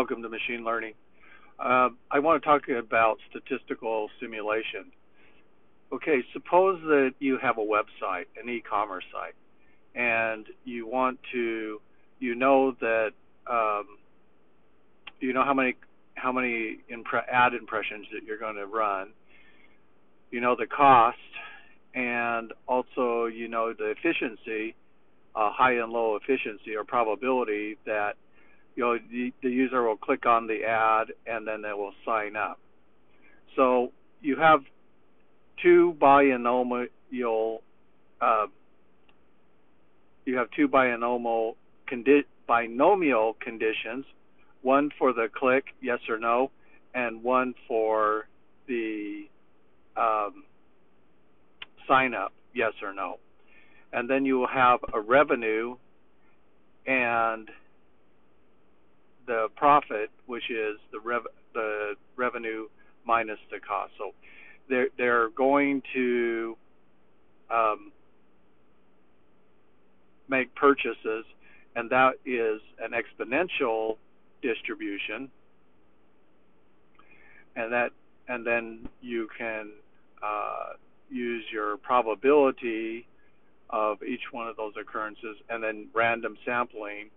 [0.00, 0.94] Welcome to machine learning.
[1.58, 4.92] Uh, I want to talk about statistical simulation.
[5.92, 9.34] Okay, suppose that you have a website, an e-commerce site,
[9.94, 11.82] and you want to,
[12.18, 13.10] you know that,
[13.46, 13.98] um,
[15.20, 15.76] you know how many
[16.14, 19.08] how many impre- ad impressions that you're going to run.
[20.30, 21.18] You know the cost,
[21.94, 24.74] and also you know the efficiency,
[25.36, 28.14] uh, high and low efficiency or probability that
[28.80, 32.34] you know the, the user will click on the ad and then they will sign
[32.34, 32.58] up.
[33.54, 34.60] So you have
[35.62, 37.62] two binomial
[38.22, 38.46] uh,
[40.24, 41.56] you have two binomial
[41.92, 44.06] condi- binomial conditions,
[44.62, 46.50] one for the click yes or no,
[46.94, 48.28] and one for
[48.66, 49.28] the
[49.94, 50.44] um,
[51.86, 53.18] sign up yes or no,
[53.92, 55.76] and then you will have a revenue
[56.86, 57.50] and
[59.30, 61.22] the profit, which is the rev
[61.54, 62.66] the revenue
[63.06, 63.92] minus the cost.
[63.96, 64.10] So
[64.68, 66.56] they're they're going to
[67.48, 67.92] um,
[70.28, 71.24] make purchases,
[71.76, 73.98] and that is an exponential
[74.42, 75.30] distribution,
[77.54, 77.90] and that
[78.26, 79.70] and then you can
[80.20, 80.72] uh,
[81.08, 83.06] use your probability
[83.70, 87.10] of each one of those occurrences, and then random sampling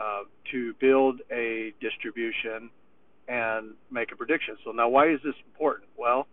[0.00, 2.70] uh, to build a distribution
[3.28, 4.56] and make a prediction.
[4.64, 5.88] So now, why is this important?
[5.96, 6.26] Well,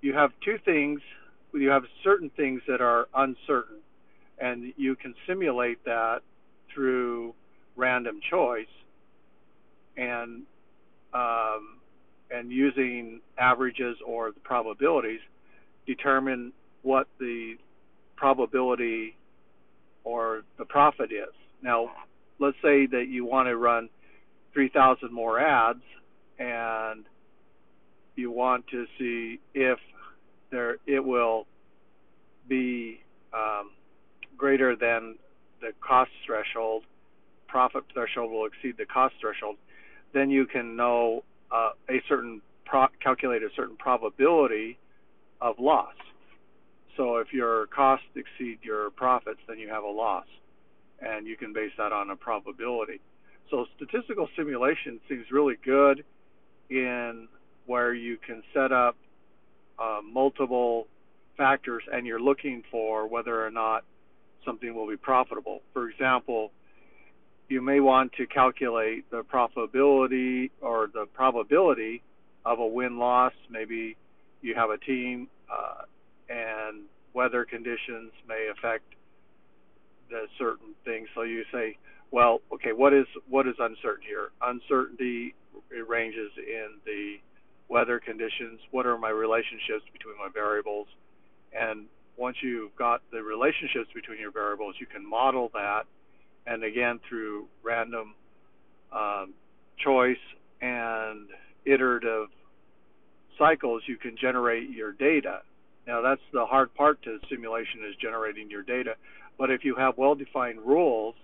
[0.00, 1.00] you have two things.
[1.52, 3.78] You have certain things that are uncertain,
[4.38, 6.20] and you can simulate that
[6.72, 7.34] through
[7.76, 8.66] random choice
[9.96, 10.42] and
[11.14, 11.78] um,
[12.30, 15.20] and using averages or the probabilities
[15.86, 17.54] determine what the
[18.16, 19.16] probability
[20.04, 21.32] or the profit is.
[21.62, 21.90] Now,
[22.38, 23.88] let's say that you want to run
[24.52, 25.82] 3,000 more ads
[26.38, 27.04] and
[28.16, 29.78] you want to see if
[30.50, 31.46] there it will
[32.48, 33.00] be
[33.34, 33.70] um,
[34.36, 35.16] greater than
[35.60, 36.84] the cost threshold,
[37.46, 39.56] profit threshold will exceed the cost threshold,
[40.14, 41.22] then you can know
[41.52, 44.78] uh, a certain pro- calculate a certain probability
[45.40, 45.94] of loss.
[46.96, 50.26] So if your costs exceed your profits, then you have a loss
[51.00, 53.00] and you can base that on a probability.
[53.50, 56.04] So statistical simulation seems really good
[56.68, 57.28] in
[57.66, 58.96] where you can set up
[59.78, 60.86] uh, multiple
[61.36, 63.84] factors and you're looking for whether or not
[64.44, 65.60] something will be profitable.
[65.72, 66.50] For example,
[67.48, 72.02] you may want to calculate the profitability or the probability
[72.44, 73.32] of a win-loss.
[73.50, 73.96] Maybe
[74.42, 75.82] you have a team uh,
[76.28, 78.84] and weather conditions may affect
[80.38, 81.08] certain things.
[81.14, 81.76] So you say,
[82.10, 84.30] well, okay, what is what is uncertain here?
[84.42, 85.34] Uncertainty
[85.86, 87.16] ranges in the
[87.68, 88.60] weather conditions.
[88.70, 90.86] What are my relationships between my variables?
[91.52, 91.86] And
[92.16, 95.82] once you've got the relationships between your variables, you can model that.
[96.46, 98.14] And again, through random
[98.92, 99.34] um,
[99.84, 100.16] choice
[100.60, 101.28] and
[101.64, 102.28] iterative
[103.38, 105.42] cycles, you can generate your data.
[105.86, 108.94] Now, that's the hard part to simulation is generating your data.
[109.38, 111.14] But if you have well-defined rules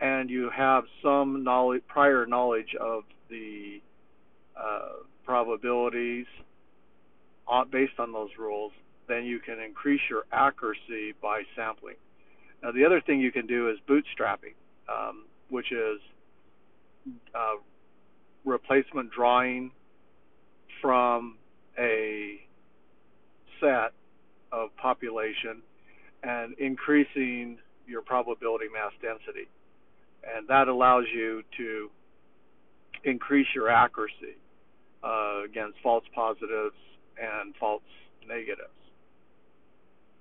[0.00, 3.82] and you have some knowledge, prior knowledge of the
[4.56, 6.26] uh, probabilities
[7.70, 8.72] based on those rules,
[9.08, 11.96] then you can increase your accuracy by sampling.
[12.62, 14.54] Now, the other thing you can do is bootstrapping,
[14.88, 16.00] um, which is
[17.34, 17.56] uh,
[18.44, 19.72] replacement drawing
[20.80, 21.36] from
[21.78, 22.40] a
[23.60, 23.92] set
[24.52, 25.62] of population
[26.22, 29.48] and increasing your probability mass density.
[30.24, 31.90] And that allows you to
[33.04, 34.36] increase your accuracy
[35.02, 36.76] uh, against false positives
[37.20, 37.82] and false
[38.28, 38.68] negatives.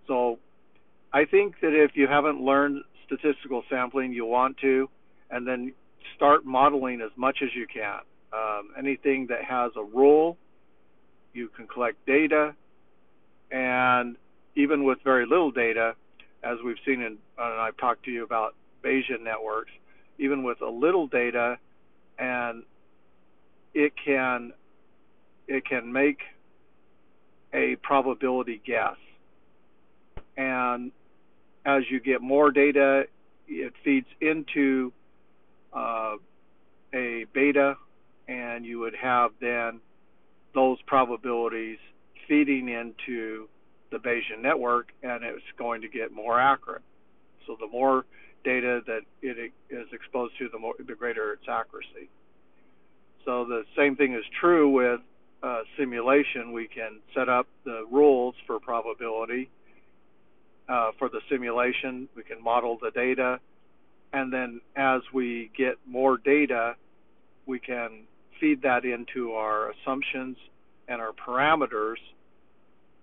[0.07, 0.39] So
[1.13, 4.89] I think that if you haven't learned statistical sampling, you want to,
[5.29, 5.73] and then
[6.15, 7.99] start modeling as much as you can.
[8.31, 10.37] Um, anything that has a rule,
[11.33, 12.55] you can collect data,
[13.51, 14.15] and
[14.55, 15.95] even with very little data,
[16.43, 19.71] as we've seen in, and I've talked to you about Bayesian networks,
[20.17, 21.57] even with a little data,
[22.17, 22.63] and
[23.73, 24.53] it can
[25.47, 26.19] it can make
[27.53, 28.97] a probability guess.
[30.37, 30.91] And
[31.65, 33.05] as you get more data,
[33.47, 34.93] it feeds into
[35.73, 36.15] uh,
[36.93, 37.75] a beta,
[38.27, 39.79] and you would have then
[40.53, 41.79] those probabilities
[42.27, 43.47] feeding into
[43.91, 46.81] the Bayesian network, and it's going to get more accurate.
[47.47, 48.05] So the more
[48.43, 52.09] data that it is exposed to, the more the greater its accuracy.
[53.25, 55.01] So the same thing is true with
[55.43, 56.51] uh, simulation.
[56.51, 59.49] We can set up the rules for probability
[60.67, 62.07] uh, for the simulation.
[62.15, 63.39] We can model the data,
[64.13, 66.75] and then as we get more data,
[67.45, 68.03] we can
[68.39, 70.37] feed that into our assumptions
[70.87, 71.97] and our parameters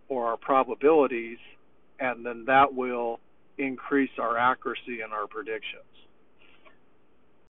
[0.08, 1.38] or our probabilities,
[1.98, 3.20] and then that will
[3.58, 5.82] increase our accuracy and our predictions.